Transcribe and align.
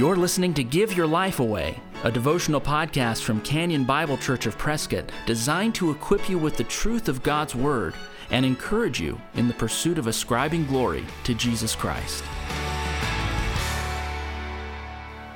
You're 0.00 0.16
listening 0.16 0.54
to 0.54 0.64
Give 0.64 0.96
Your 0.96 1.06
Life 1.06 1.40
Away, 1.40 1.78
a 2.04 2.10
devotional 2.10 2.58
podcast 2.58 3.22
from 3.22 3.42
Canyon 3.42 3.84
Bible 3.84 4.16
Church 4.16 4.46
of 4.46 4.56
Prescott 4.56 5.12
designed 5.26 5.74
to 5.74 5.90
equip 5.90 6.26
you 6.26 6.38
with 6.38 6.56
the 6.56 6.64
truth 6.64 7.06
of 7.06 7.22
God's 7.22 7.54
Word 7.54 7.92
and 8.30 8.46
encourage 8.46 8.98
you 8.98 9.20
in 9.34 9.46
the 9.46 9.52
pursuit 9.52 9.98
of 9.98 10.06
ascribing 10.06 10.64
glory 10.64 11.04
to 11.24 11.34
Jesus 11.34 11.74
Christ. 11.74 12.24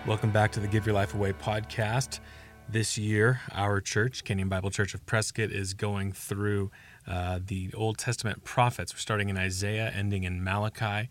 Welcome 0.06 0.30
back 0.30 0.50
to 0.52 0.60
the 0.60 0.66
Give 0.66 0.86
Your 0.86 0.94
Life 0.94 1.12
Away 1.12 1.34
podcast. 1.34 2.20
This 2.66 2.96
year, 2.96 3.42
our 3.52 3.82
church, 3.82 4.24
Canyon 4.24 4.48
Bible 4.48 4.70
Church 4.70 4.94
of 4.94 5.04
Prescott, 5.04 5.50
is 5.50 5.74
going 5.74 6.12
through 6.12 6.70
uh, 7.06 7.38
the 7.46 7.70
Old 7.74 7.98
Testament 7.98 8.44
prophets. 8.44 8.94
We're 8.94 9.00
starting 9.00 9.28
in 9.28 9.36
Isaiah, 9.36 9.92
ending 9.94 10.24
in 10.24 10.42
Malachi. 10.42 11.10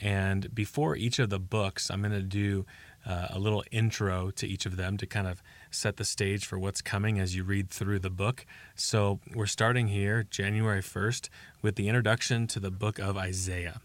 And 0.00 0.54
before 0.54 0.96
each 0.96 1.18
of 1.18 1.30
the 1.30 1.38
books, 1.38 1.90
I'm 1.90 2.00
going 2.00 2.12
to 2.12 2.22
do 2.22 2.66
uh, 3.06 3.28
a 3.30 3.38
little 3.38 3.64
intro 3.70 4.30
to 4.30 4.46
each 4.46 4.66
of 4.66 4.76
them 4.76 4.96
to 4.96 5.06
kind 5.06 5.26
of 5.26 5.42
set 5.70 5.96
the 5.96 6.04
stage 6.04 6.46
for 6.46 6.58
what's 6.58 6.80
coming 6.80 7.18
as 7.18 7.36
you 7.36 7.44
read 7.44 7.70
through 7.70 7.98
the 7.98 8.10
book. 8.10 8.46
So 8.74 9.20
we're 9.34 9.46
starting 9.46 9.88
here, 9.88 10.24
January 10.24 10.82
1st, 10.82 11.28
with 11.62 11.76
the 11.76 11.88
introduction 11.88 12.46
to 12.48 12.60
the 12.60 12.70
book 12.70 12.98
of 12.98 13.16
Isaiah. 13.16 13.80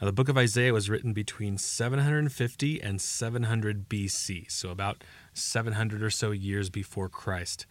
Now, 0.00 0.06
the 0.06 0.12
book 0.12 0.28
of 0.28 0.36
Isaiah 0.36 0.72
was 0.72 0.90
written 0.90 1.12
between 1.12 1.56
750 1.56 2.82
and 2.82 3.00
700 3.00 3.88
BC, 3.88 4.50
so 4.50 4.70
about 4.70 5.04
700 5.34 6.02
or 6.02 6.10
so 6.10 6.32
years 6.32 6.68
before 6.68 7.08
Christ. 7.08 7.64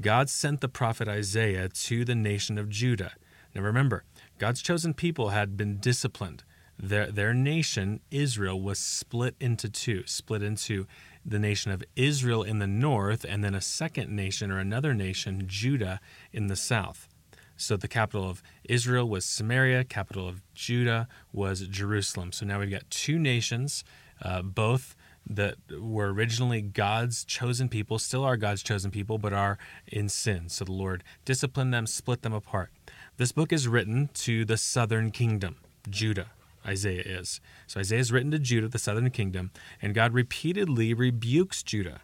God 0.00 0.30
sent 0.30 0.62
the 0.62 0.68
prophet 0.68 1.06
Isaiah 1.06 1.68
to 1.68 2.04
the 2.04 2.14
nation 2.14 2.56
of 2.56 2.70
Judah. 2.70 3.12
Now 3.54 3.60
remember, 3.62 4.04
God's 4.38 4.62
chosen 4.62 4.94
people 4.94 5.30
had 5.30 5.56
been 5.56 5.76
disciplined 5.76 6.44
their 6.82 7.10
their 7.10 7.34
nation 7.34 8.00
Israel 8.10 8.60
was 8.60 8.78
split 8.78 9.36
into 9.38 9.68
two, 9.68 10.02
split 10.06 10.42
into 10.42 10.86
the 11.24 11.38
nation 11.38 11.70
of 11.70 11.84
Israel 11.96 12.42
in 12.42 12.58
the 12.58 12.66
north 12.66 13.24
and 13.28 13.44
then 13.44 13.54
a 13.54 13.60
second 13.60 14.10
nation 14.10 14.50
or 14.50 14.58
another 14.58 14.94
nation 14.94 15.44
Judah 15.46 16.00
in 16.32 16.46
the 16.46 16.56
south. 16.56 17.08
So 17.56 17.76
the 17.76 17.88
capital 17.88 18.28
of 18.28 18.42
Israel 18.64 19.06
was 19.06 19.26
Samaria, 19.26 19.84
capital 19.84 20.26
of 20.26 20.40
Judah 20.54 21.06
was 21.30 21.60
Jerusalem. 21.68 22.32
So 22.32 22.46
now 22.46 22.58
we've 22.58 22.70
got 22.70 22.88
two 22.88 23.18
nations, 23.18 23.84
uh, 24.22 24.40
both 24.40 24.96
that 25.28 25.56
were 25.78 26.10
originally 26.10 26.62
God's 26.62 27.22
chosen 27.26 27.68
people, 27.68 27.98
still 27.98 28.24
are 28.24 28.38
God's 28.38 28.62
chosen 28.62 28.90
people, 28.90 29.18
but 29.18 29.34
are 29.34 29.58
in 29.86 30.08
sin. 30.08 30.48
So 30.48 30.64
the 30.64 30.72
Lord 30.72 31.04
disciplined 31.26 31.74
them, 31.74 31.86
split 31.86 32.22
them 32.22 32.32
apart. 32.32 32.70
This 33.18 33.32
book 33.32 33.52
is 33.52 33.68
written 33.68 34.08
to 34.14 34.46
the 34.46 34.56
southern 34.56 35.10
kingdom, 35.10 35.56
Judah. 35.90 36.30
Isaiah 36.66 37.02
is. 37.04 37.40
So 37.66 37.80
Isaiah 37.80 38.00
is 38.00 38.12
written 38.12 38.30
to 38.32 38.38
Judah, 38.38 38.68
the 38.68 38.78
southern 38.78 39.10
kingdom, 39.10 39.50
and 39.80 39.94
God 39.94 40.12
repeatedly 40.12 40.94
rebukes 40.94 41.62
Judah. 41.62 42.00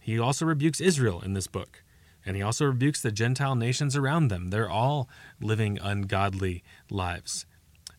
He 0.00 0.18
also 0.18 0.46
rebukes 0.46 0.80
Israel 0.80 1.20
in 1.20 1.34
this 1.34 1.46
book. 1.46 1.82
And 2.24 2.36
he 2.36 2.42
also 2.42 2.66
rebukes 2.66 3.00
the 3.00 3.12
Gentile 3.12 3.54
nations 3.54 3.96
around 3.96 4.28
them. 4.28 4.48
They're 4.48 4.70
all 4.70 5.08
living 5.40 5.78
ungodly 5.80 6.64
lives. 6.90 7.46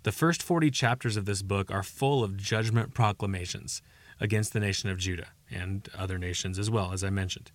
The 0.03 0.11
first 0.11 0.43
40 0.43 0.69
chapters 0.71 1.17
of 1.17 1.25
this 1.25 1.41
book 1.41 1.71
are 1.71 1.83
full 1.83 2.23
of 2.23 2.37
judgment 2.37 2.93
proclamations 2.93 3.81
against 4.19 4.53
the 4.53 4.59
nation 4.59 4.89
of 4.89 4.97
Judah 4.97 5.27
and 5.49 5.87
other 5.97 6.17
nations 6.17 6.59
as 6.59 6.69
well, 6.69 6.91
as 6.91 7.03
I 7.03 7.09
mentioned. 7.09 7.51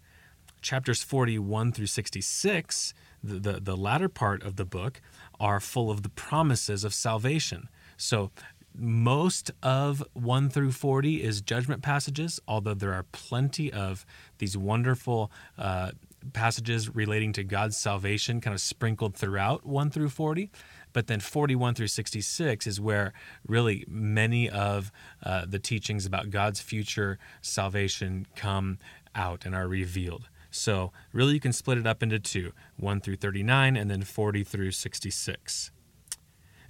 Chapters 0.63 1.03
41 1.03 1.73
through 1.73 1.87
66, 1.87 2.95
the, 3.23 3.39
the, 3.39 3.61
the 3.61 3.77
latter 3.77 4.09
part 4.09 4.43
of 4.43 4.57
the 4.57 4.65
book, 4.65 5.01
are 5.41 5.61
full 5.61 5.91
of 5.91 6.03
the 6.03 6.09
promises 6.09 6.85
of 6.85 6.95
salvation 6.95 7.69
so 7.97 8.31
most 8.75 9.51
of 9.63 10.03
1 10.15 10.49
through 10.49 10.73
40 10.73 11.23
is 11.23 11.41
judgment 11.41 11.83
passages, 11.83 12.41
although 12.49 12.75
there 12.75 12.95
are 12.95 13.05
plenty 13.13 13.73
of 13.73 14.07
these 14.39 14.57
wonderful 14.57 15.31
uh, 15.59 15.91
passages 16.33 16.95
relating 16.95 17.33
to 17.35 17.45
God's 17.45 17.77
salvation 17.77 18.41
kind 18.41 18.55
of 18.55 18.61
sprinkled 18.61 19.15
throughout 19.15 19.67
1 19.67 19.91
through 19.91 20.09
40. 20.09 20.51
But 20.93 21.07
then 21.07 21.21
41 21.21 21.75
through 21.75 21.89
66 21.89 22.67
is 22.67 22.81
where 22.81 23.13
really 23.47 23.85
many 23.89 24.49
of 24.49 24.93
uh, 25.23 25.47
the 25.47 25.59
teachings 25.59 26.07
about 26.07 26.31
God's 26.31 26.61
future 26.61 27.19
salvation 27.41 28.27
come 28.37 28.79
out 29.15 29.45
and 29.45 29.55
are 29.55 29.69
revealed. 29.69 30.29
So, 30.51 30.93
really, 31.15 31.33
you 31.33 31.41
can 31.41 31.55
split 31.55 31.79
it 31.79 31.87
up 31.87 32.03
into 32.03 32.19
two 32.19 32.53
1 32.77 33.01
through 33.01 33.17
39 33.17 33.75
and 33.75 33.91
then 33.91 34.03
40 34.03 34.45
through 34.45 34.73
66. 34.73 35.71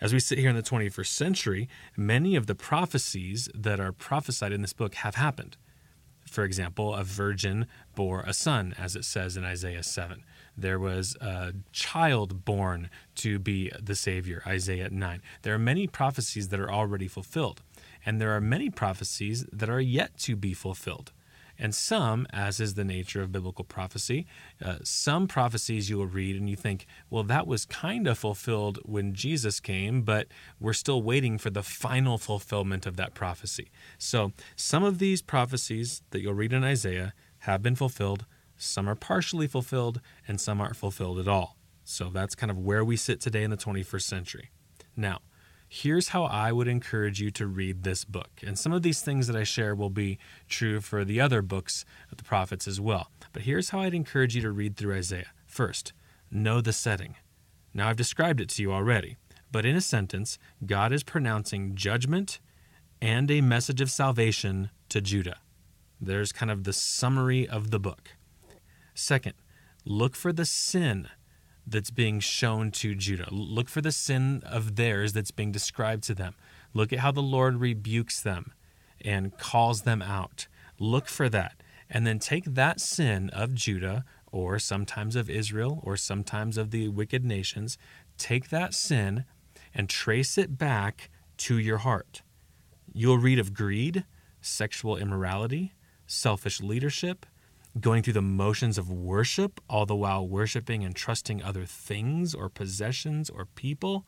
As 0.02 0.12
we 0.12 0.18
sit 0.18 0.38
here 0.38 0.50
in 0.50 0.56
the 0.56 0.64
21st 0.64 1.06
century, 1.06 1.68
many 1.96 2.34
of 2.34 2.48
the 2.48 2.56
prophecies 2.56 3.48
that 3.54 3.78
are 3.78 3.92
prophesied 3.92 4.50
in 4.50 4.60
this 4.60 4.72
book 4.72 4.94
have 4.96 5.14
happened. 5.14 5.56
For 6.28 6.42
example, 6.42 6.92
a 6.92 7.04
virgin 7.04 7.68
bore 7.94 8.22
a 8.22 8.34
son, 8.34 8.74
as 8.76 8.96
it 8.96 9.04
says 9.04 9.36
in 9.36 9.44
Isaiah 9.44 9.84
7. 9.84 10.24
There 10.56 10.80
was 10.80 11.14
a 11.20 11.52
child 11.70 12.44
born 12.44 12.90
to 13.16 13.38
be 13.38 13.70
the 13.80 13.94
Savior, 13.94 14.42
Isaiah 14.44 14.90
9. 14.90 15.22
There 15.42 15.54
are 15.54 15.58
many 15.58 15.86
prophecies 15.86 16.48
that 16.48 16.58
are 16.58 16.72
already 16.72 17.06
fulfilled, 17.06 17.62
and 18.04 18.20
there 18.20 18.34
are 18.34 18.40
many 18.40 18.70
prophecies 18.70 19.46
that 19.52 19.70
are 19.70 19.80
yet 19.80 20.18
to 20.18 20.34
be 20.34 20.52
fulfilled. 20.52 21.12
And 21.58 21.74
some, 21.74 22.26
as 22.32 22.60
is 22.60 22.74
the 22.74 22.84
nature 22.84 23.22
of 23.22 23.32
biblical 23.32 23.64
prophecy, 23.64 24.26
uh, 24.64 24.76
some 24.82 25.28
prophecies 25.28 25.90
you 25.90 25.98
will 25.98 26.06
read 26.06 26.36
and 26.36 26.48
you 26.48 26.56
think, 26.56 26.86
well, 27.10 27.22
that 27.24 27.46
was 27.46 27.64
kind 27.64 28.06
of 28.06 28.18
fulfilled 28.18 28.78
when 28.84 29.14
Jesus 29.14 29.60
came, 29.60 30.02
but 30.02 30.28
we're 30.60 30.72
still 30.72 31.02
waiting 31.02 31.38
for 31.38 31.50
the 31.50 31.62
final 31.62 32.18
fulfillment 32.18 32.86
of 32.86 32.96
that 32.96 33.14
prophecy. 33.14 33.70
So 33.98 34.32
some 34.56 34.82
of 34.82 34.98
these 34.98 35.22
prophecies 35.22 36.02
that 36.10 36.20
you'll 36.20 36.34
read 36.34 36.52
in 36.52 36.64
Isaiah 36.64 37.14
have 37.40 37.62
been 37.62 37.76
fulfilled, 37.76 38.24
some 38.56 38.88
are 38.88 38.94
partially 38.94 39.46
fulfilled, 39.46 40.00
and 40.26 40.40
some 40.40 40.60
aren't 40.60 40.76
fulfilled 40.76 41.18
at 41.18 41.28
all. 41.28 41.56
So 41.84 42.10
that's 42.10 42.34
kind 42.34 42.50
of 42.50 42.58
where 42.58 42.84
we 42.84 42.96
sit 42.96 43.20
today 43.20 43.42
in 43.42 43.50
the 43.50 43.56
21st 43.56 44.02
century. 44.02 44.50
Now, 44.96 45.20
here's 45.72 46.08
how 46.08 46.24
I 46.24 46.52
would 46.52 46.68
encourage 46.68 47.18
you 47.18 47.30
to 47.30 47.46
read 47.46 47.82
this 47.82 48.04
book. 48.04 48.28
And 48.46 48.58
some 48.58 48.74
of 48.74 48.82
these 48.82 49.00
things 49.00 49.26
that 49.26 49.34
I 49.34 49.42
share 49.42 49.74
will 49.74 49.88
be 49.88 50.18
true 50.46 50.82
for 50.82 51.02
the 51.02 51.18
other 51.18 51.40
books 51.40 51.86
of 52.10 52.18
the 52.18 52.24
prophets 52.24 52.68
as 52.68 52.78
well. 52.78 53.10
But 53.32 53.42
here's 53.42 53.70
how 53.70 53.80
I'd 53.80 53.94
encourage 53.94 54.36
you 54.36 54.42
to 54.42 54.50
read 54.50 54.76
through 54.76 54.94
Isaiah. 54.94 55.30
First, 55.46 55.94
know 56.30 56.60
the 56.60 56.74
setting. 56.74 57.16
Now, 57.72 57.88
I've 57.88 57.96
described 57.96 58.38
it 58.38 58.50
to 58.50 58.62
you 58.62 58.70
already, 58.70 59.16
but 59.50 59.64
in 59.64 59.74
a 59.74 59.80
sentence, 59.80 60.38
God 60.66 60.92
is 60.92 61.02
pronouncing 61.02 61.74
judgment 61.74 62.38
and 63.00 63.30
a 63.30 63.40
message 63.40 63.80
of 63.80 63.90
salvation 63.90 64.68
to 64.90 65.00
Judah. 65.00 65.38
There's 65.98 66.32
kind 66.32 66.50
of 66.50 66.64
the 66.64 66.74
summary 66.74 67.48
of 67.48 67.70
the 67.70 67.80
book. 67.80 68.10
Second, 68.92 69.32
look 69.86 70.16
for 70.16 70.34
the 70.34 70.44
sin 70.44 71.08
that's 71.66 71.90
being 71.90 72.20
shown 72.20 72.70
to 72.72 72.94
Judah. 72.94 73.28
Look 73.30 73.68
for 73.68 73.80
the 73.80 73.92
sin 73.92 74.42
of 74.44 74.76
theirs 74.76 75.12
that's 75.12 75.30
being 75.30 75.52
described 75.52 76.04
to 76.04 76.14
them. 76.14 76.34
Look 76.74 76.92
at 76.92 77.00
how 77.00 77.12
the 77.12 77.22
Lord 77.22 77.56
rebukes 77.56 78.20
them 78.20 78.52
and 79.00 79.36
calls 79.36 79.82
them 79.82 80.02
out. 80.02 80.48
Look 80.78 81.08
for 81.08 81.28
that. 81.28 81.62
And 81.88 82.06
then 82.06 82.18
take 82.18 82.44
that 82.44 82.80
sin 82.80 83.28
of 83.30 83.54
Judah, 83.54 84.04
or 84.30 84.58
sometimes 84.58 85.14
of 85.14 85.28
Israel, 85.28 85.80
or 85.82 85.96
sometimes 85.96 86.56
of 86.56 86.70
the 86.70 86.88
wicked 86.88 87.24
nations, 87.24 87.76
take 88.16 88.48
that 88.48 88.72
sin 88.72 89.24
and 89.74 89.88
trace 89.88 90.38
it 90.38 90.56
back 90.56 91.10
to 91.36 91.58
your 91.58 91.78
heart. 91.78 92.22
You'll 92.94 93.18
read 93.18 93.38
of 93.38 93.52
greed, 93.52 94.04
sexual 94.40 94.96
immorality, 94.96 95.74
selfish 96.06 96.60
leadership, 96.60 97.26
going 97.80 98.02
through 98.02 98.12
the 98.12 98.22
motions 98.22 98.76
of 98.78 98.90
worship, 98.90 99.60
all 99.68 99.86
the 99.86 99.96
while 99.96 100.26
worshiping 100.26 100.84
and 100.84 100.94
trusting 100.94 101.42
other 101.42 101.64
things 101.64 102.34
or 102.34 102.48
possessions 102.48 103.30
or 103.30 103.46
people. 103.46 104.06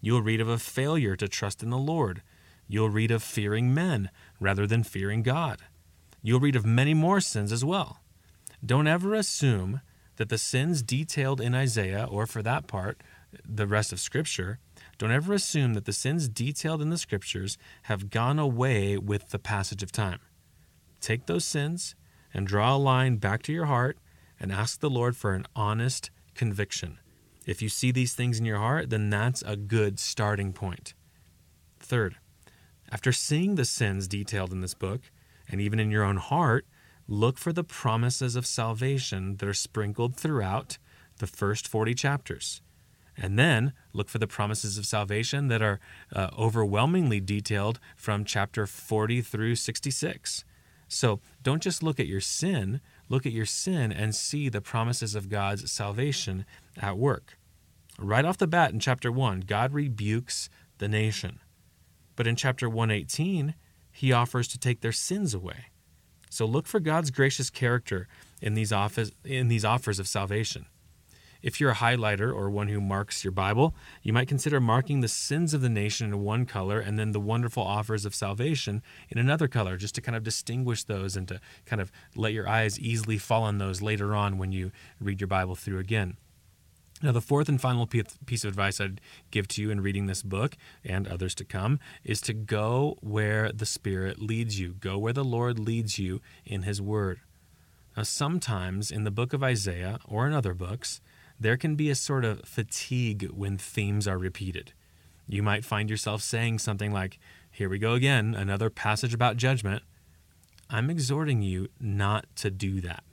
You'll 0.00 0.22
read 0.22 0.40
of 0.40 0.48
a 0.48 0.58
failure 0.58 1.16
to 1.16 1.28
trust 1.28 1.62
in 1.62 1.70
the 1.70 1.78
Lord. 1.78 2.22
You'll 2.68 2.90
read 2.90 3.10
of 3.10 3.22
fearing 3.22 3.74
men 3.74 4.10
rather 4.40 4.66
than 4.66 4.84
fearing 4.84 5.22
God. 5.22 5.62
You'll 6.22 6.40
read 6.40 6.56
of 6.56 6.66
many 6.66 6.94
more 6.94 7.20
sins 7.20 7.52
as 7.52 7.64
well. 7.64 8.00
Don't 8.64 8.86
ever 8.86 9.14
assume 9.14 9.80
that 10.16 10.28
the 10.28 10.38
sins 10.38 10.82
detailed 10.82 11.40
in 11.40 11.54
Isaiah, 11.54 12.06
or 12.10 12.26
for 12.26 12.42
that 12.42 12.66
part, 12.66 13.02
the 13.44 13.66
rest 13.66 13.92
of 13.92 14.00
Scripture, 14.00 14.58
don't 14.98 15.12
ever 15.12 15.34
assume 15.34 15.74
that 15.74 15.84
the 15.84 15.92
sins 15.92 16.28
detailed 16.28 16.80
in 16.80 16.90
the 16.90 16.98
Scriptures 16.98 17.58
have 17.82 18.10
gone 18.10 18.38
away 18.38 18.96
with 18.96 19.30
the 19.30 19.38
passage 19.38 19.82
of 19.82 19.92
time. 19.92 20.20
Take 21.00 21.26
those 21.26 21.44
sins 21.44 21.94
and 22.36 22.46
draw 22.46 22.76
a 22.76 22.78
line 22.78 23.16
back 23.16 23.42
to 23.42 23.52
your 23.52 23.64
heart 23.64 23.96
and 24.38 24.52
ask 24.52 24.80
the 24.80 24.90
Lord 24.90 25.16
for 25.16 25.32
an 25.32 25.46
honest 25.56 26.10
conviction. 26.34 26.98
If 27.46 27.62
you 27.62 27.70
see 27.70 27.90
these 27.90 28.12
things 28.12 28.38
in 28.38 28.44
your 28.44 28.58
heart, 28.58 28.90
then 28.90 29.08
that's 29.08 29.40
a 29.40 29.56
good 29.56 29.98
starting 29.98 30.52
point. 30.52 30.92
Third, 31.80 32.16
after 32.92 33.10
seeing 33.10 33.54
the 33.54 33.64
sins 33.64 34.06
detailed 34.06 34.52
in 34.52 34.60
this 34.60 34.74
book, 34.74 35.10
and 35.48 35.62
even 35.62 35.80
in 35.80 35.90
your 35.90 36.04
own 36.04 36.18
heart, 36.18 36.66
look 37.08 37.38
for 37.38 37.54
the 37.54 37.64
promises 37.64 38.36
of 38.36 38.44
salvation 38.44 39.36
that 39.36 39.48
are 39.48 39.54
sprinkled 39.54 40.14
throughout 40.14 40.76
the 41.16 41.26
first 41.26 41.66
40 41.66 41.94
chapters. 41.94 42.60
And 43.16 43.38
then 43.38 43.72
look 43.94 44.10
for 44.10 44.18
the 44.18 44.26
promises 44.26 44.76
of 44.76 44.84
salvation 44.84 45.48
that 45.48 45.62
are 45.62 45.80
uh, 46.14 46.28
overwhelmingly 46.38 47.20
detailed 47.20 47.80
from 47.96 48.26
chapter 48.26 48.66
40 48.66 49.22
through 49.22 49.56
66. 49.56 50.44
So 50.88 51.20
don't 51.42 51.62
just 51.62 51.82
look 51.82 51.98
at 51.98 52.06
your 52.06 52.20
sin, 52.20 52.80
look 53.08 53.26
at 53.26 53.32
your 53.32 53.46
sin 53.46 53.92
and 53.92 54.14
see 54.14 54.48
the 54.48 54.60
promises 54.60 55.14
of 55.14 55.28
God's 55.28 55.70
salvation 55.70 56.44
at 56.80 56.98
work. 56.98 57.38
Right 57.98 58.24
off 58.24 58.38
the 58.38 58.46
bat 58.46 58.72
in 58.72 58.80
chapter 58.80 59.10
1, 59.10 59.40
God 59.40 59.72
rebukes 59.72 60.48
the 60.78 60.88
nation. 60.88 61.40
But 62.14 62.26
in 62.26 62.36
chapter 62.36 62.68
118, 62.68 63.54
he 63.90 64.12
offers 64.12 64.48
to 64.48 64.58
take 64.58 64.80
their 64.80 64.92
sins 64.92 65.34
away. 65.34 65.66
So 66.28 66.44
look 66.44 66.66
for 66.66 66.80
God's 66.80 67.10
gracious 67.10 67.50
character 67.50 68.08
in 68.42 68.54
these, 68.54 68.72
offers, 68.72 69.12
in 69.24 69.48
these 69.48 69.64
offers 69.64 69.98
of 69.98 70.06
salvation. 70.06 70.66
If 71.46 71.60
you're 71.60 71.70
a 71.70 71.76
highlighter 71.76 72.34
or 72.34 72.50
one 72.50 72.66
who 72.66 72.80
marks 72.80 73.22
your 73.22 73.30
Bible, 73.30 73.72
you 74.02 74.12
might 74.12 74.26
consider 74.26 74.60
marking 74.60 75.00
the 75.00 75.06
sins 75.06 75.54
of 75.54 75.60
the 75.60 75.68
nation 75.68 76.08
in 76.08 76.24
one 76.24 76.44
color 76.44 76.80
and 76.80 76.98
then 76.98 77.12
the 77.12 77.20
wonderful 77.20 77.62
offers 77.62 78.04
of 78.04 78.16
salvation 78.16 78.82
in 79.10 79.16
another 79.16 79.46
color, 79.46 79.76
just 79.76 79.94
to 79.94 80.00
kind 80.00 80.16
of 80.16 80.24
distinguish 80.24 80.82
those 80.82 81.14
and 81.14 81.28
to 81.28 81.40
kind 81.64 81.80
of 81.80 81.92
let 82.16 82.32
your 82.32 82.48
eyes 82.48 82.80
easily 82.80 83.16
fall 83.16 83.44
on 83.44 83.58
those 83.58 83.80
later 83.80 84.12
on 84.12 84.38
when 84.38 84.50
you 84.50 84.72
read 85.00 85.20
your 85.20 85.28
Bible 85.28 85.54
through 85.54 85.78
again. 85.78 86.16
Now, 87.00 87.12
the 87.12 87.20
fourth 87.20 87.48
and 87.48 87.60
final 87.60 87.86
piece 87.86 88.42
of 88.42 88.48
advice 88.48 88.80
I'd 88.80 89.00
give 89.30 89.46
to 89.46 89.62
you 89.62 89.70
in 89.70 89.82
reading 89.82 90.06
this 90.06 90.24
book 90.24 90.56
and 90.84 91.06
others 91.06 91.36
to 91.36 91.44
come 91.44 91.78
is 92.02 92.20
to 92.22 92.32
go 92.32 92.96
where 93.02 93.52
the 93.52 93.66
Spirit 93.66 94.20
leads 94.20 94.58
you. 94.58 94.74
Go 94.80 94.98
where 94.98 95.12
the 95.12 95.22
Lord 95.22 95.60
leads 95.60 95.96
you 95.96 96.20
in 96.44 96.62
His 96.62 96.82
Word. 96.82 97.20
Now, 97.96 98.02
sometimes 98.02 98.90
in 98.90 99.04
the 99.04 99.12
book 99.12 99.32
of 99.32 99.44
Isaiah 99.44 100.00
or 100.06 100.26
in 100.26 100.32
other 100.32 100.52
books, 100.52 101.00
there 101.38 101.56
can 101.56 101.76
be 101.76 101.90
a 101.90 101.94
sort 101.94 102.24
of 102.24 102.40
fatigue 102.44 103.30
when 103.32 103.58
themes 103.58 104.08
are 104.08 104.18
repeated. 104.18 104.72
You 105.28 105.42
might 105.42 105.64
find 105.64 105.90
yourself 105.90 106.22
saying 106.22 106.60
something 106.60 106.92
like, 106.92 107.18
Here 107.50 107.68
we 107.68 107.78
go 107.78 107.94
again, 107.94 108.34
another 108.34 108.70
passage 108.70 109.12
about 109.12 109.36
judgment. 109.36 109.82
I'm 110.70 110.90
exhorting 110.90 111.42
you 111.42 111.68
not 111.80 112.26
to 112.36 112.50
do 112.50 112.80
that 112.80 113.04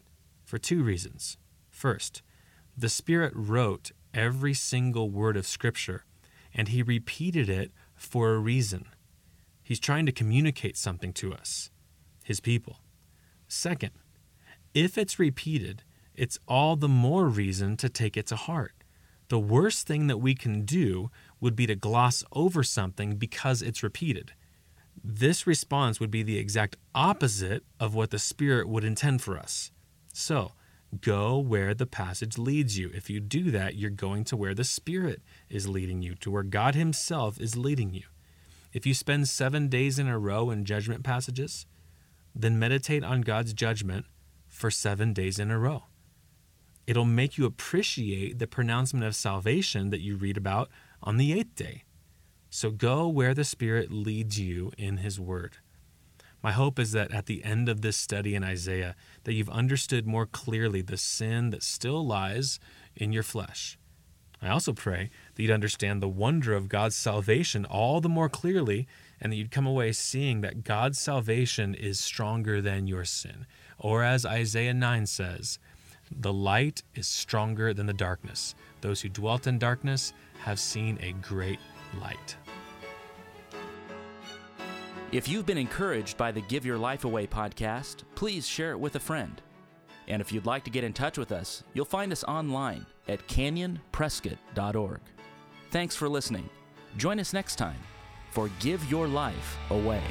for 0.43 0.57
two 0.57 0.83
reasons. 0.83 1.37
First, 1.69 2.21
the 2.77 2.89
Spirit 2.89 3.33
wrote 3.35 3.91
every 4.13 4.53
single 4.53 5.09
word 5.09 5.37
of 5.37 5.47
Scripture, 5.47 6.05
and 6.53 6.67
He 6.67 6.81
repeated 6.81 7.49
it 7.49 7.71
for 7.95 8.33
a 8.33 8.39
reason. 8.39 8.85
He's 9.63 9.79
trying 9.79 10.05
to 10.05 10.11
communicate 10.11 10.77
something 10.77 11.13
to 11.13 11.33
us, 11.33 11.71
His 12.23 12.39
people. 12.39 12.79
Second, 13.47 13.91
if 14.73 14.97
it's 14.97 15.19
repeated, 15.19 15.83
it's 16.15 16.39
all 16.47 16.75
the 16.75 16.89
more 16.89 17.27
reason 17.27 17.77
to 17.77 17.89
take 17.89 18.15
it 18.17 18.27
to 18.27 18.35
heart. 18.35 18.73
The 19.29 19.39
worst 19.39 19.87
thing 19.87 20.07
that 20.07 20.17
we 20.17 20.35
can 20.35 20.63
do 20.63 21.09
would 21.39 21.55
be 21.55 21.65
to 21.65 21.75
gloss 21.75 22.23
over 22.33 22.63
something 22.63 23.15
because 23.15 23.61
it's 23.61 23.83
repeated. 23.83 24.33
This 25.03 25.47
response 25.47 25.99
would 25.99 26.11
be 26.11 26.23
the 26.23 26.37
exact 26.37 26.77
opposite 26.93 27.63
of 27.79 27.95
what 27.95 28.11
the 28.11 28.19
Spirit 28.19 28.67
would 28.69 28.83
intend 28.83 29.21
for 29.21 29.37
us. 29.37 29.71
So, 30.13 30.51
go 31.01 31.39
where 31.39 31.73
the 31.73 31.87
passage 31.87 32.37
leads 32.37 32.77
you. 32.77 32.91
If 32.93 33.09
you 33.09 33.19
do 33.19 33.49
that, 33.51 33.75
you're 33.75 33.89
going 33.89 34.23
to 34.25 34.37
where 34.37 34.53
the 34.53 34.63
Spirit 34.63 35.21
is 35.49 35.67
leading 35.67 36.03
you, 36.03 36.15
to 36.15 36.29
where 36.29 36.43
God 36.43 36.75
Himself 36.75 37.39
is 37.41 37.57
leading 37.57 37.93
you. 37.93 38.03
If 38.71 38.85
you 38.85 38.93
spend 38.93 39.27
seven 39.27 39.67
days 39.67 39.97
in 39.97 40.07
a 40.07 40.19
row 40.19 40.51
in 40.51 40.65
judgment 40.65 41.03
passages, 41.03 41.65
then 42.35 42.59
meditate 42.59 43.03
on 43.03 43.21
God's 43.21 43.53
judgment 43.53 44.05
for 44.47 44.69
seven 44.69 45.13
days 45.13 45.39
in 45.39 45.49
a 45.49 45.57
row 45.57 45.83
it'll 46.87 47.05
make 47.05 47.37
you 47.37 47.45
appreciate 47.45 48.39
the 48.39 48.47
pronouncement 48.47 49.05
of 49.05 49.15
salvation 49.15 49.89
that 49.89 50.01
you 50.01 50.15
read 50.15 50.37
about 50.37 50.69
on 51.01 51.17
the 51.17 51.33
eighth 51.33 51.55
day. 51.55 51.83
So 52.49 52.69
go 52.69 53.07
where 53.07 53.33
the 53.33 53.43
Spirit 53.43 53.91
leads 53.91 54.39
you 54.39 54.71
in 54.77 54.97
His 54.97 55.19
Word. 55.19 55.57
My 56.43 56.51
hope 56.51 56.77
is 56.77 56.91
that 56.91 57.13
at 57.13 57.25
the 57.25 57.43
end 57.43 57.69
of 57.69 57.81
this 57.81 57.95
study 57.95 58.35
in 58.35 58.43
Isaiah, 58.43 58.95
that 59.23 59.33
you've 59.33 59.49
understood 59.49 60.05
more 60.05 60.25
clearly 60.25 60.81
the 60.81 60.97
sin 60.97 61.51
that 61.51 61.63
still 61.63 62.05
lies 62.05 62.59
in 62.95 63.13
your 63.13 63.23
flesh. 63.23 63.77
I 64.41 64.49
also 64.49 64.73
pray 64.73 65.09
that 65.33 65.41
you'd 65.41 65.51
understand 65.51 66.01
the 66.01 66.09
wonder 66.09 66.53
of 66.53 66.67
God's 66.67 66.97
salvation 66.97 67.63
all 67.63 68.01
the 68.01 68.09
more 68.09 68.27
clearly, 68.27 68.87
and 69.21 69.31
that 69.31 69.37
you'd 69.37 69.51
come 69.51 69.65
away 69.65 69.93
seeing 69.93 70.41
that 70.41 70.65
God's 70.65 70.99
salvation 70.99 71.73
is 71.73 71.97
stronger 71.97 72.61
than 72.61 72.85
your 72.85 73.05
sin. 73.05 73.45
Or 73.79 74.03
as 74.03 74.25
Isaiah 74.25 74.73
9 74.73 75.05
says, 75.05 75.59
the 76.19 76.33
light 76.33 76.83
is 76.95 77.07
stronger 77.07 77.73
than 77.73 77.85
the 77.85 77.93
darkness. 77.93 78.55
Those 78.81 79.01
who 79.01 79.09
dwelt 79.09 79.47
in 79.47 79.59
darkness 79.59 80.13
have 80.39 80.59
seen 80.59 80.97
a 81.01 81.13
great 81.13 81.59
light. 81.99 82.35
If 85.11 85.27
you've 85.27 85.45
been 85.45 85.57
encouraged 85.57 86.17
by 86.17 86.31
the 86.31 86.41
Give 86.41 86.65
Your 86.65 86.77
Life 86.77 87.05
Away 87.05 87.27
podcast, 87.27 88.03
please 88.15 88.47
share 88.47 88.71
it 88.71 88.79
with 88.79 88.95
a 88.95 88.99
friend. 88.99 89.41
And 90.07 90.21
if 90.21 90.31
you'd 90.31 90.45
like 90.45 90.63
to 90.63 90.71
get 90.71 90.83
in 90.83 90.91
touch 90.91 91.17
with 91.17 91.31
us, 91.31 91.63
you'll 91.73 91.85
find 91.85 92.11
us 92.11 92.23
online 92.23 92.85
at 93.07 93.27
canyonprescott.org. 93.27 94.99
Thanks 95.69 95.95
for 95.95 96.09
listening. 96.09 96.49
Join 96.97 97.19
us 97.19 97.31
next 97.31 97.55
time 97.57 97.79
for 98.31 98.49
Give 98.59 98.83
Your 98.89 99.07
Life 99.07 99.57
Away. 99.69 100.01